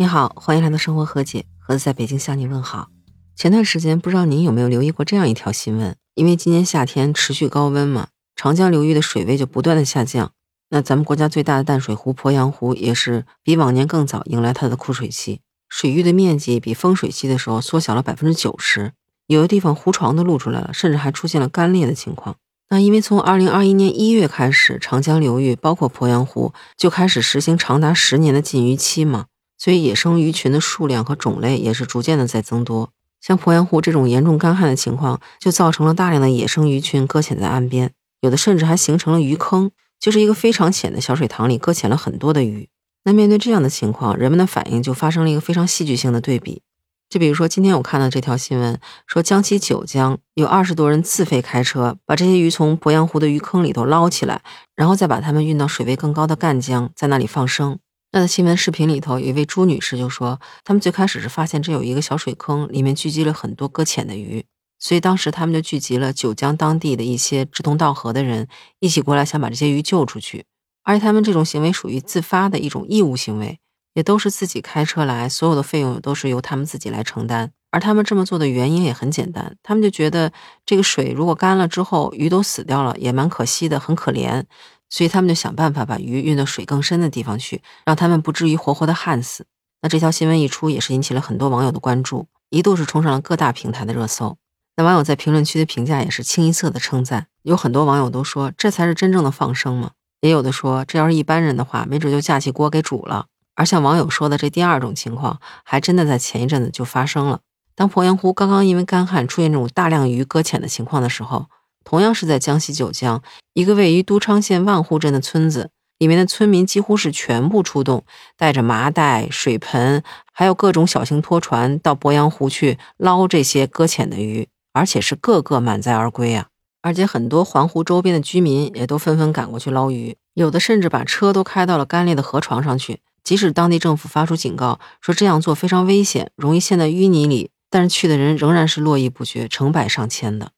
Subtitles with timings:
[0.00, 2.88] 你好，欢迎来到生活和解，盒子在北京向你问好。
[3.34, 5.96] 前段时间不知道您有没有留意过这样一条新闻？
[6.14, 8.06] 因为今年夏天持续高温嘛，
[8.36, 10.30] 长江流域的水位就不断的下降。
[10.70, 18.92] 那咱们国家最大的淡水湖鄱阳湖也是比往年更早迎来它的枯水期，水域的面积比丰水期的时候缩小了百分之九十，
[19.26, 22.36] 有的地方湖床都露出来了，甚至还出现了干裂的情况。
[22.68, 29.26] 那因为从二零二一年一月开始，长江流域包括鄱阳湖就开始实行长达十年的禁渔期嘛。
[29.58, 32.90] 所以，野生鱼群的数量和种类也是逐渐的在增多。
[33.20, 37.90] 像鄱阳湖这种严重干旱的情况，就造成了大量的野生鱼群搁浅在岸边，
[38.20, 42.68] 有的甚至还形成了鱼坑，就是一个非常浅的小水塘里搁浅了很多的鱼。
[43.04, 46.62] 那面对这样的情况，人们的反应就发生了一个非常戏剧性的对比。
[47.08, 54.42] 就比如说，今天我看到这条新闻，说江西九江有二十多人自费开车，把这些鱼从鄱阳湖的鱼坑里头捞起来，
[54.76, 57.78] 然后再把它们运到水位更高的赣江，在那里放生。
[58.10, 64.46] 那在新闻视频里头，有一位朱女士就说，他们最开始是发现这有一个小水坑，里面聚集了很多搁浅的鱼，
[64.78, 68.48] 所以当时他们就聚集了九江当地的一些志同道合的人，
[68.80, 70.46] 一起过来想把这些鱼救出去。
[70.84, 73.60] 而且他们这种行为属于自发的一种义务行为，
[73.92, 77.52] 也都是自己开车来，所有的费用都是由他们自己来承担。
[77.70, 80.32] 而他们这么做的原因也很简单，他们就觉得
[80.64, 84.42] 这个水如果干了之后，鱼都死掉了，也蛮可惜的，很可怜。
[84.90, 89.46] 所以他们就想办法把鱼运到水更深的地方去，让他们不至于活活的旱死。
[89.82, 94.36] 那这条新闻一出，也是引起了很多网友的关注，一度是冲上了各大平台的热搜。
[94.76, 103.26] 那网友在评论区的评价也是清一色的称赞，有很多网友都说这才是真正的放生嘛，也有的说这要是一般人的话，没准就架起锅给煮了。
[103.54, 107.40] 而像网友说的这第二种情况，还真的在前一阵子就发生了。
[107.74, 111.46] 当鄱阳湖刚刚因为干旱出现这种大量鱼搁浅的情况的时候。
[111.88, 113.22] 同样是在江西九江，
[113.54, 118.04] 一个位于都昌县万户镇的村子里面的村民几乎是全部出动，
[118.36, 120.02] 带着麻袋、水盆，
[120.34, 126.48] 还有各种小型拖船，到鄱阳湖去捞这些搁浅的鱼，而且是个个满载而归啊！
[126.82, 133.00] 而且很多环湖周边的居民也都纷纷赶过去捞鱼，有的甚至把车都开到了干裂的河床上去。
[133.24, 140.50] 即使当地政府发出警告，说这样做非常危险，容易陷在淤泥里，但是去的人仍然是络绎不绝，成百上千的。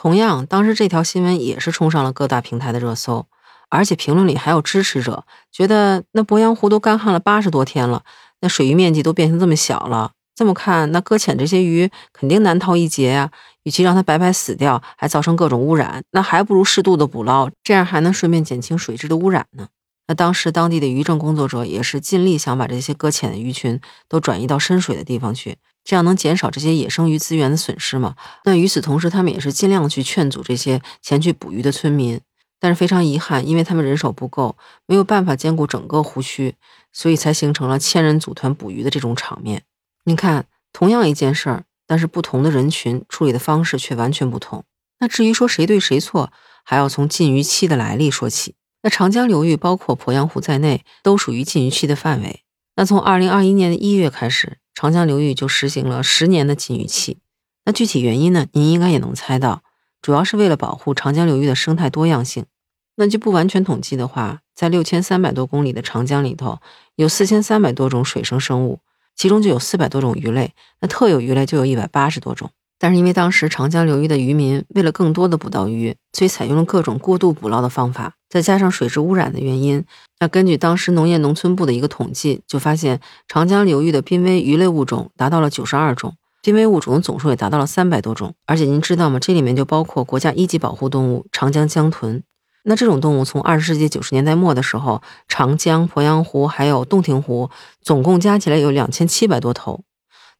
[0.00, 3.26] 同样，当时这条新闻也是冲上了各大平台的热搜，
[3.68, 8.04] 而且评论里还有支持者觉得，那鄱阳湖都干旱了八十多天了，
[8.40, 13.32] 那水域面积都变成这么小了，这么看，那搁浅这些鱼肯定难逃一劫呀。
[13.64, 19.66] 与其让它白白死掉，还造成各种污染，那还不如适度的捕捞，这样还能顺便减轻水质的污染呢。
[20.08, 25.58] 那当时当地的渔政工作者也是尽力想把这些搁浅的鱼群都转移到深水的地方去。
[25.84, 28.16] 这样能减少这些野生鱼资源的损失吗？
[28.44, 32.20] 那与此同时，他们也是尽量去劝阻这些前去捕鱼的村民。
[32.60, 36.56] 但是非常遗憾，因为他们人手不够，没有办法兼顾整个湖区，
[36.92, 39.62] 所以才形成了千人组团捕鱼的这种场面。
[40.04, 44.64] 你看，同样一件事儿，但是不同的人群处理的方式却完全不同。
[44.98, 46.32] 那至于说谁对谁错，
[46.64, 48.56] 还要从禁渔期的来历说起。
[48.82, 52.44] 那长江流域，包括鄱阳湖在内，都属于禁渔期的范围。
[52.76, 54.58] 那从二零二一年的一月开始。
[54.80, 57.18] 长江流域就实行了十年的禁渔期，
[57.64, 58.46] 那具体原因呢？
[58.52, 59.64] 您应该也能猜到，
[60.00, 62.46] 主要是为了保护长江流域的生态多样性。
[62.94, 66.60] 那就不完全统计的话，在六千三百多公里的长江里头，
[66.94, 68.78] 有四千三百多种水生生物，
[69.16, 72.52] 其中就有四百多种鱼类，那特有鱼类就有一百八十多种。
[72.78, 79.84] 但是因为当时长江流域的渔民为了更多的捕到鱼，所以采用了各种过度捕捞的方法，再加上水质污染的原因，
[80.20, 88.34] 那根据当时农业农村部的一个统计，就发现长江流域的濒危鱼类物种达到了九十二种，濒危物种的总数也达到了三百多种。
[88.46, 89.18] 而且您知道吗？
[89.18, 92.22] 这里面就包括国家一级保护动物长江江豚。
[92.64, 97.50] 那这种动物从二十世纪九十年代末的时候，长江、鄱阳湖还有洞庭湖
[97.80, 99.84] 总共加起来有两千七百多头。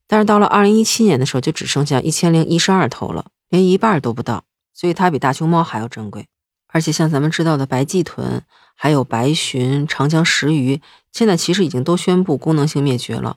[0.09, 4.43] 但是到了二零一七年的时候，就只剩下一千零一十二头了，连一半都不到，
[4.73, 6.27] 所以它比大熊猫还要珍贵。
[6.73, 8.43] 而且像咱们知道的白鳍豚、
[8.75, 10.81] 还有白鲟、长江石鱼，
[11.13, 13.37] 现在其实已经都宣布功能性灭绝了。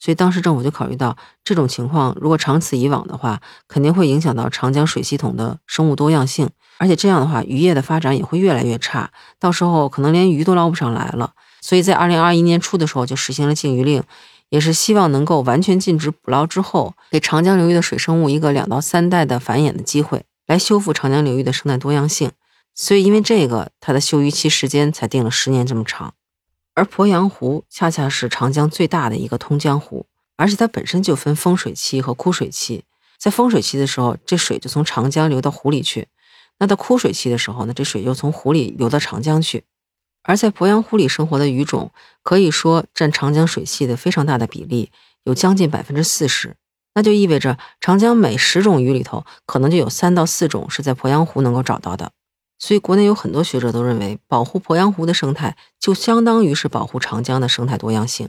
[0.00, 6.48] 所以当时政府就考虑到这种情况，如果长此以往的话，肯定会影响到长江水系统的生物多样性，
[6.78, 11.32] 而且这样的话，渔业的发展也会越来越差，到时候可能连鱼都捞不上来了。
[11.60, 14.02] 所以在二零二一年初的时候，就实行了禁渔令。
[14.50, 22.32] 也是希望能够完全禁止捕捞之后，给长江流域的水生物一个两到三代的繁衍的机会，来修复长江流域的生态多样性。
[22.74, 26.14] 所以，因为这个，它的休渔期时间才定了十年这么长。
[26.74, 30.06] 而鄱阳湖恰恰是长江最大的一个通江湖，
[30.36, 32.84] 而且它本身就分丰水期和枯水期。
[33.18, 36.04] 在丰水期的时候，这水就从长江流到湖里去；
[36.60, 39.64] 那到枯水期的时候呢，这水又从湖里流到长江去。
[40.28, 41.90] 而在鄱阳湖里生活的鱼种，
[42.22, 44.90] 可以说占长江水系的非常大的比例，
[45.24, 46.54] 有将近百分之四十。
[46.94, 52.12] 那就意味着长江每十种鱼里头，可能就有三到四种是在鄱阳湖能够找到的。
[52.58, 58.28] 所以，国内有很多学者都认为，保护鄱阳湖的生态，就相当于是保护长江的生态多样性。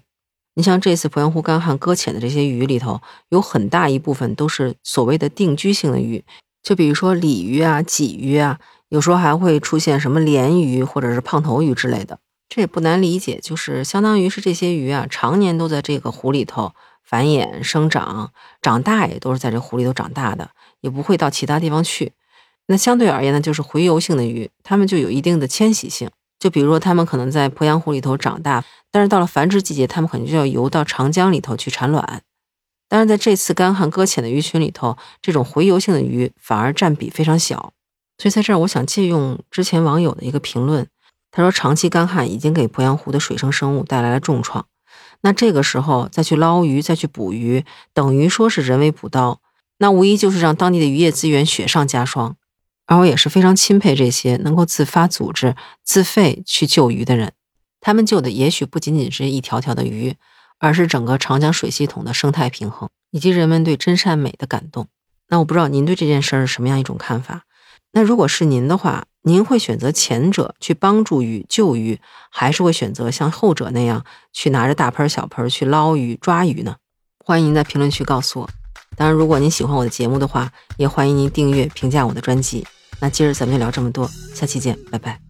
[0.56, 6.24] 你像这次鄱阳湖干旱搁浅的这些鱼里头，有很大一部分都是所谓的定居性的鱼，
[6.64, 8.58] 就比如说鲤鱼啊、鲫鱼啊，
[8.90, 12.20] 有时候还会出现什么鲢鱼或者是胖头鱼之类的。
[12.50, 18.32] 这也不难理解，就是相当于是这些鱼啊，常年都在这个湖里头繁衍生长，
[18.62, 20.50] 长大也都是在这湖里头长大的，
[20.82, 22.14] 也不会到其他地方去。
[22.66, 26.10] 那相对而言呢，就是洄游性的鱼，它们就有一定的迁徙性。
[26.40, 32.22] 就比如说，它们可能在鄱阳湖里头长大，但是到了繁殖季节，它们可能就要游到长江里头去产卵。
[32.88, 37.74] 但是在这次干旱搁浅的鱼群里头，这种洄游性的鱼反而占比非常小。
[38.20, 40.86] 所以在这儿，我想借用之前网友的一个评论，
[41.32, 44.68] 他说：“长期干旱已经给鄱阳湖的水生生物带来了重创，
[45.22, 49.40] 那这个时候再去捞鱼、再去捕鱼，等于说是人为补刀，
[49.78, 52.36] 那无疑就是让当地的渔业资源雪上加霜。”
[52.86, 57.34] 而我也是非常钦佩这些能够自发组织、自费去救鱼的人。
[57.80, 60.16] 他们救的也许不仅仅是一条条的鱼，
[60.58, 64.88] 而是整个长江水系统的生态平衡，以及人们对真善美的感动。
[65.28, 67.44] 那我不知道您对这件事儿是什么样一种看法？
[67.92, 72.00] 那如果是您的话，您会选择前者去帮助鱼、救鱼，
[72.30, 76.76] 还是会选择像后者那样去拿着大盆小盆去捞鱼、抓鱼呢？
[77.26, 78.50] 欢迎您在评论区告诉我。
[78.96, 82.66] 当然，如果您喜欢我的节目的话，也欢迎您订阅、评价我的专辑。
[83.00, 85.29] 那今儿咱们就聊这么多，下期见，拜拜。